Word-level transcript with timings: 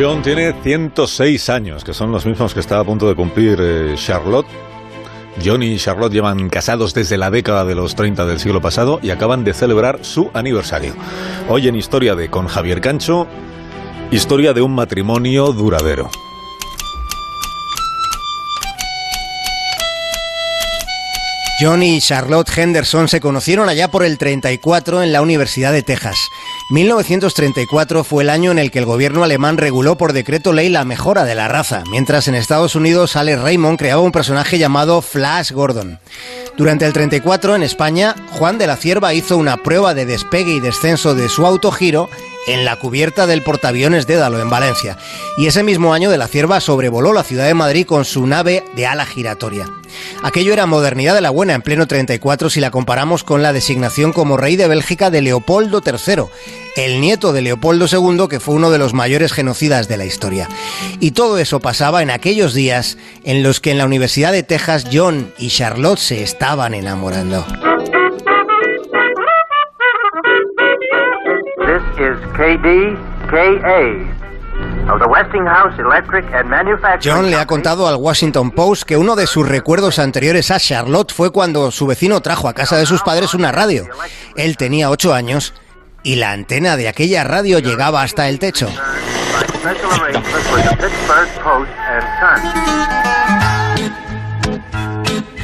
John 0.00 0.22
tiene 0.22 0.54
106 0.62 1.48
años, 1.50 1.82
que 1.82 1.92
son 1.92 2.12
los 2.12 2.24
mismos 2.24 2.54
que 2.54 2.60
está 2.60 2.78
a 2.78 2.84
punto 2.84 3.08
de 3.08 3.16
cumplir 3.16 3.58
eh, 3.60 3.94
Charlotte. 3.96 4.46
John 5.44 5.64
y 5.64 5.76
Charlotte 5.76 6.12
llevan 6.12 6.48
casados 6.50 6.94
desde 6.94 7.18
la 7.18 7.32
década 7.32 7.64
de 7.64 7.74
los 7.74 7.96
30 7.96 8.24
del 8.24 8.38
siglo 8.38 8.60
pasado 8.60 9.00
y 9.02 9.10
acaban 9.10 9.42
de 9.42 9.54
celebrar 9.54 10.04
su 10.04 10.30
aniversario. 10.34 10.94
Hoy 11.48 11.66
en 11.66 11.74
Historia 11.74 12.14
de 12.14 12.30
Con 12.30 12.46
Javier 12.46 12.80
Cancho, 12.80 13.26
historia 14.12 14.52
de 14.52 14.62
un 14.62 14.72
matrimonio 14.72 15.52
duradero. 15.52 16.08
John 21.60 21.82
y 21.82 22.00
Charlotte 22.00 22.56
Henderson 22.56 23.08
se 23.08 23.20
conocieron 23.20 23.68
allá 23.68 23.88
por 23.88 24.04
el 24.04 24.16
34 24.16 25.02
en 25.02 25.12
la 25.12 25.22
Universidad 25.22 25.72
de 25.72 25.82
Texas. 25.82 26.16
1934 26.70 28.04
fue 28.04 28.24
el 28.24 28.28
año 28.28 28.50
en 28.50 28.58
el 28.58 28.70
que 28.70 28.78
el 28.78 28.84
gobierno 28.84 29.24
alemán 29.24 29.56
reguló 29.56 29.96
por 29.96 30.12
decreto 30.12 30.52
ley 30.52 30.68
la 30.68 30.84
mejora 30.84 31.24
de 31.24 31.34
la 31.34 31.48
raza, 31.48 31.82
mientras 31.90 32.28
en 32.28 32.34
Estados 32.34 32.74
Unidos 32.74 33.16
Alex 33.16 33.40
Raymond 33.40 33.78
creaba 33.78 34.02
un 34.02 34.12
personaje 34.12 34.58
llamado 34.58 35.00
Flash 35.00 35.52
Gordon. 35.52 35.98
Durante 36.58 36.84
el 36.84 36.92
34 36.92 37.56
en 37.56 37.62
España, 37.62 38.14
Juan 38.32 38.58
de 38.58 38.66
la 38.66 38.76
Cierva 38.76 39.14
hizo 39.14 39.38
una 39.38 39.56
prueba 39.62 39.94
de 39.94 40.04
despegue 40.04 40.52
y 40.52 40.60
descenso 40.60 41.14
de 41.14 41.30
su 41.30 41.46
autogiro 41.46 42.10
en 42.48 42.64
la 42.64 42.76
cubierta 42.76 43.26
del 43.26 43.42
portaaviones 43.42 44.06
Dédalo, 44.06 44.40
en 44.40 44.50
Valencia. 44.50 44.96
Y 45.36 45.46
ese 45.46 45.62
mismo 45.62 45.92
año 45.92 46.10
de 46.10 46.18
la 46.18 46.28
Cierva 46.28 46.60
sobrevoló 46.60 47.12
la 47.12 47.22
ciudad 47.22 47.46
de 47.46 47.54
Madrid 47.54 47.86
con 47.86 48.04
su 48.04 48.26
nave 48.26 48.64
de 48.74 48.86
ala 48.86 49.04
giratoria. 49.04 49.68
Aquello 50.22 50.52
era 50.52 50.66
modernidad 50.66 51.14
de 51.14 51.20
la 51.20 51.30
buena 51.30 51.54
en 51.54 51.62
pleno 51.62 51.86
34 51.86 52.50
si 52.50 52.60
la 52.60 52.70
comparamos 52.70 53.22
con 53.22 53.42
la 53.42 53.52
designación 53.52 54.12
como 54.12 54.36
rey 54.36 54.56
de 54.56 54.68
Bélgica 54.68 55.10
de 55.10 55.22
Leopoldo 55.22 55.82
III, 55.84 56.24
el 56.76 57.00
nieto 57.00 57.32
de 57.32 57.42
Leopoldo 57.42 57.86
II 57.90 58.28
que 58.28 58.40
fue 58.40 58.54
uno 58.54 58.70
de 58.70 58.78
los 58.78 58.94
mayores 58.94 59.32
genocidas 59.32 59.88
de 59.88 59.96
la 59.96 60.04
historia. 60.04 60.48
Y 61.00 61.12
todo 61.12 61.38
eso 61.38 61.60
pasaba 61.60 62.02
en 62.02 62.10
aquellos 62.10 62.54
días 62.54 62.96
en 63.24 63.42
los 63.42 63.60
que 63.60 63.70
en 63.70 63.78
la 63.78 63.86
Universidad 63.86 64.32
de 64.32 64.42
Texas 64.42 64.86
John 64.92 65.32
y 65.38 65.48
Charlotte 65.48 65.98
se 65.98 66.22
estaban 66.22 66.74
enamorando. 66.74 67.46
John 77.02 77.30
le 77.30 77.36
ha 77.36 77.46
contado 77.46 77.86
al 77.86 77.96
Washington 77.96 78.50
Post 78.50 78.84
que 78.84 78.96
uno 78.96 79.16
de 79.16 79.26
sus 79.26 79.46
recuerdos 79.46 79.98
anteriores 79.98 80.50
a 80.50 80.58
Charlotte 80.58 81.12
fue 81.12 81.30
cuando 81.30 81.70
su 81.70 81.86
vecino 81.86 82.20
trajo 82.20 82.48
a 82.48 82.54
casa 82.54 82.76
de 82.76 82.86
sus 82.86 83.02
padres 83.02 83.34
una 83.34 83.52
radio. 83.52 83.86
Él 84.36 84.56
tenía 84.56 84.90
ocho 84.90 85.12
años 85.14 85.54
y 86.02 86.16
la 86.16 86.32
antena 86.32 86.76
de 86.76 86.88
aquella 86.88 87.24
radio 87.24 87.58
llegaba 87.58 88.02
hasta 88.02 88.28
el 88.28 88.38
techo. 88.38 88.68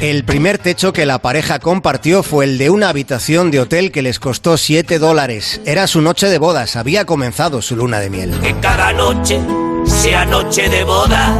El 0.05 0.23
primer 0.23 0.59
techo 0.59 0.93
que 0.93 1.07
la 1.07 1.17
pareja 1.17 1.57
compartió 1.57 2.21
fue 2.21 2.45
el 2.45 2.59
de 2.59 2.69
una 2.69 2.89
habitación 2.89 3.49
de 3.49 3.59
hotel 3.59 3.91
que 3.91 4.03
les 4.03 4.19
costó 4.19 4.55
7 4.55 4.99
dólares. 4.99 5.61
Era 5.65 5.87
su 5.87 5.99
noche 5.99 6.29
de 6.29 6.37
bodas, 6.37 6.75
había 6.75 7.05
comenzado 7.05 7.63
su 7.63 7.75
luna 7.75 7.99
de 7.99 8.11
miel. 8.11 8.39
Que 8.39 8.53
cada 8.59 8.93
noche 8.93 9.41
sea 9.83 10.23
noche 10.27 10.69
de 10.69 10.83
boda, 10.83 11.35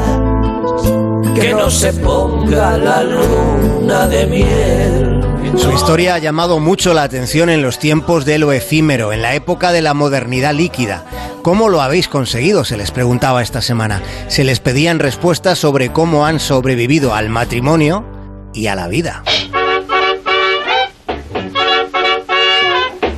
que 1.35 1.53
no 1.53 1.69
se 1.69 1.94
ponga 1.94 2.75
la 2.80 3.03
luna 3.03 4.07
de 4.07 4.25
miel. 4.25 5.22
Su 5.59 5.72
historia 5.72 6.16
ha 6.16 6.17
llamado 6.19 6.57
mucho 6.59 6.95
la 6.95 7.03
atención 7.03 7.52
en 7.52 7.61
los 7.61 7.77
tiempos 7.77 8.25
de 8.25 8.39
lo 8.39 8.52
efímero, 8.52 9.13
en 9.13 9.22
la 9.22 9.35
época 9.35 9.72
de 9.73 9.83
la 9.83 9.94
modernidad 9.94 10.55
líquida. 10.55 11.05
¿Cómo 11.44 11.69
lo 11.69 11.83
habéis 11.83 12.07
conseguido? 12.07 12.66
Se 12.66 12.77
les 12.77 12.89
preguntaba 12.89 13.44
esta 13.44 13.61
semana. 13.61 14.01
Se 14.28 14.44
les 14.44 14.59
pedían 14.59 14.97
respuestas 14.97 15.59
sobre 15.59 15.94
cómo 15.94 16.25
han 16.25 16.40
sobrevivido 16.40 17.13
al 17.13 17.29
matrimonio, 17.29 18.15
y 18.55 18.67
a 18.67 18.75
la 18.75 18.88
vida. 18.88 19.23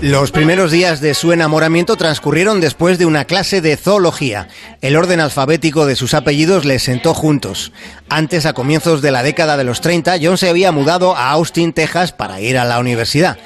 Los 0.02 0.32
primeros 0.32 0.72
días 0.72 1.02
de 1.02 1.14
su 1.16 1.34
enamoramiento 1.34 1.96
transcurrieron 1.96 2.62
después 2.62 3.00
de 3.00 3.06
una 3.06 3.26
clase 3.26 3.62
de 3.62 3.76
zoología. 3.78 4.48
El 4.82 4.96
orden 4.96 5.20
alfabético 5.20 5.86
de 5.86 5.96
sus 5.96 6.14
apellidos 6.14 6.66
les 6.66 6.84
sentó 6.84 7.14
juntos. 7.14 7.72
Antes, 8.08 8.46
a 8.46 8.54
comienzos 8.54 9.02
de 9.02 9.12
la 9.12 9.24
década 9.24 9.58
de 9.58 9.64
los 9.64 9.82
30, 9.82 10.18
John 10.22 10.38
se 10.38 10.50
había 10.50 10.72
mudado 10.72 11.16
a 11.16 11.32
Austin, 11.32 11.74
Texas, 11.74 12.12
para 12.12 12.40
ir 12.40 12.58
a 12.58 12.66
la 12.66 12.80
universidad 12.80 13.38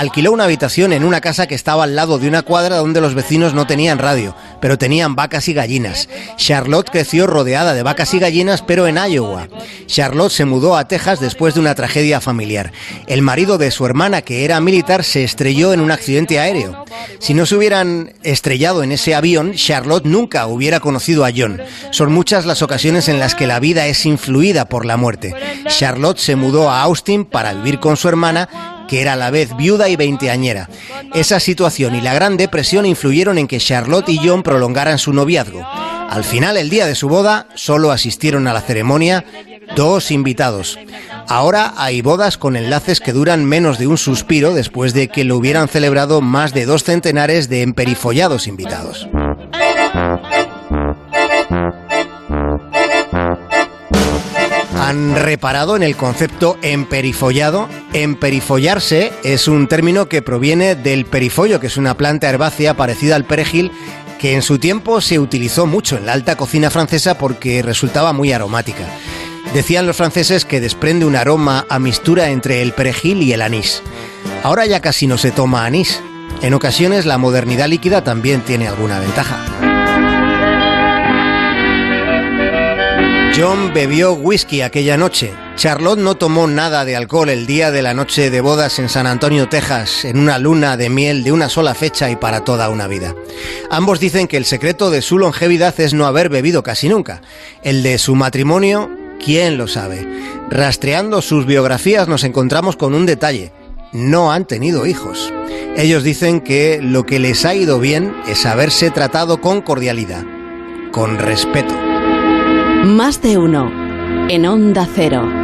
alquiló 0.00 0.32
una 0.32 0.44
habitación 0.44 0.94
en 0.94 1.04
una 1.04 1.20
casa 1.20 1.46
que 1.46 1.54
estaba 1.54 1.84
al 1.84 1.94
lado 1.94 2.18
de 2.18 2.26
una 2.26 2.40
cuadra 2.40 2.76
donde 2.76 3.02
los 3.02 3.14
vecinos 3.14 3.52
no 3.52 3.66
tenían 3.66 3.98
radio, 3.98 4.34
pero 4.58 4.78
tenían 4.78 5.14
vacas 5.14 5.46
y 5.48 5.52
gallinas. 5.52 6.08
Charlotte 6.38 6.88
creció 6.90 7.26
rodeada 7.26 7.74
de 7.74 7.82
vacas 7.82 8.14
y 8.14 8.18
gallinas, 8.18 8.62
pero 8.62 8.86
en 8.86 8.96
Iowa. 8.96 9.48
Charlotte 9.84 10.32
se 10.32 10.46
mudó 10.46 10.78
a 10.78 10.88
Texas 10.88 11.20
después 11.20 11.52
de 11.52 11.60
una 11.60 11.74
tragedia 11.74 12.22
familiar. 12.22 12.72
El 13.08 13.20
marido 13.20 13.58
de 13.58 13.70
su 13.70 13.84
hermana, 13.84 14.22
que 14.22 14.46
era 14.46 14.58
militar, 14.60 15.04
se 15.04 15.22
estrelló 15.22 15.74
en 15.74 15.82
un 15.82 15.90
accidente 15.90 16.40
aéreo. 16.40 16.86
Si 17.18 17.34
no 17.34 17.44
se 17.44 17.56
hubieran 17.56 18.14
estrellado 18.22 18.82
en 18.82 18.92
ese 18.92 19.14
avión, 19.14 19.52
Charlotte 19.52 20.06
nunca 20.06 20.46
hubiera 20.46 20.80
conocido 20.80 21.26
a 21.26 21.30
John. 21.36 21.60
Son 21.90 22.10
muchas 22.10 22.46
las 22.46 22.62
ocasiones 22.62 23.10
en 23.10 23.18
las 23.18 23.34
que 23.34 23.46
la 23.46 23.60
vida 23.60 23.86
es 23.86 24.06
influida 24.06 24.64
por 24.64 24.86
la 24.86 24.96
muerte. 24.96 25.34
Charlotte 25.68 26.18
se 26.18 26.36
mudó 26.36 26.70
a 26.70 26.80
Austin 26.80 27.26
para 27.26 27.52
vivir 27.52 27.80
con 27.80 27.98
su 27.98 28.08
hermana 28.08 28.79
que 28.90 29.00
era 29.00 29.12
a 29.12 29.16
la 29.16 29.30
vez 29.30 29.56
viuda 29.56 29.88
y 29.88 29.94
veinteañera. 29.94 30.68
Esa 31.14 31.38
situación 31.38 31.94
y 31.94 32.00
la 32.00 32.12
Gran 32.12 32.36
Depresión 32.36 32.86
influyeron 32.86 33.38
en 33.38 33.46
que 33.46 33.58
Charlotte 33.58 34.08
y 34.08 34.18
John 34.18 34.42
prolongaran 34.42 34.98
su 34.98 35.12
noviazgo. 35.12 35.64
Al 35.64 36.24
final, 36.24 36.56
el 36.56 36.70
día 36.70 36.86
de 36.86 36.96
su 36.96 37.08
boda, 37.08 37.46
solo 37.54 37.92
asistieron 37.92 38.48
a 38.48 38.52
la 38.52 38.62
ceremonia 38.62 39.24
dos 39.76 40.10
invitados. 40.10 40.76
Ahora 41.28 41.72
hay 41.76 42.02
bodas 42.02 42.36
con 42.36 42.56
enlaces 42.56 42.98
que 42.98 43.12
duran 43.12 43.44
menos 43.44 43.78
de 43.78 43.86
un 43.86 43.96
suspiro 43.96 44.54
después 44.54 44.92
de 44.92 45.06
que 45.06 45.22
lo 45.22 45.36
hubieran 45.36 45.68
celebrado 45.68 46.20
más 46.20 46.52
de 46.52 46.66
dos 46.66 46.82
centenares 46.82 47.48
de 47.48 47.62
emperifollados 47.62 48.48
invitados. 48.48 49.08
Han 54.90 55.14
reparado 55.14 55.76
en 55.76 55.84
el 55.84 55.96
concepto 55.96 56.58
emperifollado. 56.62 57.68
Emperifollarse 57.92 59.12
es 59.22 59.46
un 59.46 59.68
término 59.68 60.08
que 60.08 60.20
proviene 60.20 60.74
del 60.74 61.06
perifollo, 61.06 61.60
que 61.60 61.68
es 61.68 61.76
una 61.76 61.96
planta 61.96 62.28
herbácea 62.28 62.74
parecida 62.74 63.14
al 63.14 63.24
perejil 63.24 63.70
que 64.18 64.34
en 64.34 64.42
su 64.42 64.58
tiempo 64.58 65.00
se 65.00 65.18
utilizó 65.18 65.66
mucho 65.66 65.96
en 65.96 66.06
la 66.06 66.12
alta 66.12 66.36
cocina 66.36 66.70
francesa 66.70 67.16
porque 67.16 67.62
resultaba 67.62 68.12
muy 68.12 68.32
aromática. 68.32 68.84
Decían 69.54 69.86
los 69.86 69.96
franceses 69.96 70.44
que 70.44 70.60
desprende 70.60 71.06
un 71.06 71.16
aroma 71.16 71.66
a 71.70 71.78
mistura 71.78 72.30
entre 72.30 72.60
el 72.60 72.72
perejil 72.72 73.22
y 73.22 73.32
el 73.32 73.42
anís. 73.42 73.82
Ahora 74.42 74.66
ya 74.66 74.80
casi 74.80 75.06
no 75.06 75.18
se 75.18 75.30
toma 75.30 75.64
anís. 75.64 76.02
En 76.42 76.52
ocasiones 76.52 77.06
la 77.06 77.16
modernidad 77.16 77.68
líquida 77.68 78.02
también 78.02 78.40
tiene 78.42 78.66
alguna 78.66 78.98
ventaja. 78.98 79.69
John 83.40 83.72
bebió 83.72 84.12
whisky 84.12 84.60
aquella 84.60 84.98
noche. 84.98 85.32
Charlotte 85.56 85.98
no 85.98 86.14
tomó 86.14 86.46
nada 86.46 86.84
de 86.84 86.94
alcohol 86.94 87.30
el 87.30 87.46
día 87.46 87.70
de 87.70 87.80
la 87.80 87.94
noche 87.94 88.28
de 88.28 88.42
bodas 88.42 88.78
en 88.78 88.90
San 88.90 89.06
Antonio, 89.06 89.48
Texas, 89.48 90.04
en 90.04 90.18
una 90.18 90.38
luna 90.38 90.76
de 90.76 90.90
miel 90.90 91.24
de 91.24 91.32
una 91.32 91.48
sola 91.48 91.72
fecha 91.72 92.10
y 92.10 92.16
para 92.16 92.44
toda 92.44 92.68
una 92.68 92.86
vida. 92.86 93.14
Ambos 93.70 93.98
dicen 93.98 94.28
que 94.28 94.36
el 94.36 94.44
secreto 94.44 94.90
de 94.90 95.00
su 95.00 95.18
longevidad 95.18 95.80
es 95.80 95.94
no 95.94 96.04
haber 96.04 96.28
bebido 96.28 96.62
casi 96.62 96.90
nunca. 96.90 97.22
El 97.62 97.82
de 97.82 97.96
su 97.96 98.14
matrimonio, 98.14 98.90
¿quién 99.24 99.56
lo 99.56 99.68
sabe? 99.68 100.06
Rastreando 100.50 101.22
sus 101.22 101.46
biografías 101.46 102.08
nos 102.08 102.24
encontramos 102.24 102.76
con 102.76 102.92
un 102.92 103.06
detalle. 103.06 103.52
No 103.92 104.32
han 104.32 104.44
tenido 104.44 104.84
hijos. 104.84 105.32
Ellos 105.78 106.02
dicen 106.02 106.42
que 106.42 106.80
lo 106.82 107.06
que 107.06 107.18
les 107.18 107.46
ha 107.46 107.54
ido 107.54 107.80
bien 107.80 108.14
es 108.28 108.44
haberse 108.44 108.90
tratado 108.90 109.40
con 109.40 109.62
cordialidad, 109.62 110.24
con 110.92 111.18
respeto. 111.18 111.89
Más 112.84 113.20
de 113.20 113.36
uno 113.36 113.70
en 114.30 114.46
Onda 114.46 114.88
Cero. 114.94 115.39